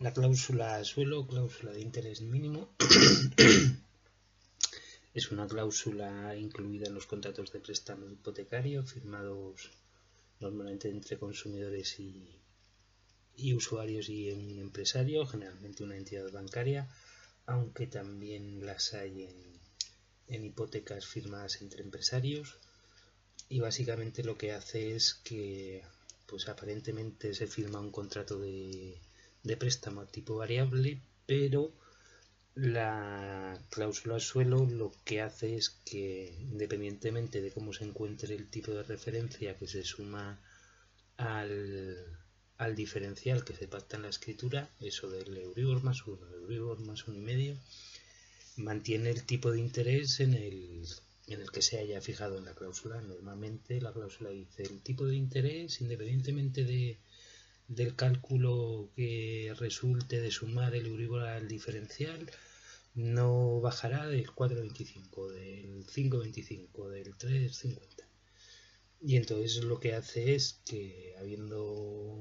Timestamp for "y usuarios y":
13.36-14.32